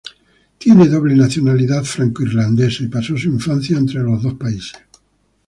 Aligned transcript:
Tiene 0.57 0.87
doble 0.87 1.15
nacionalidad 1.15 1.83
franco-irlandesa 1.83 2.83
y 2.83 2.87
pasó 2.87 3.15
su 3.15 3.27
infancia 3.27 3.77
entre 3.77 3.99
estos 3.99 4.23
dos 4.23 4.33
países. 4.33 4.73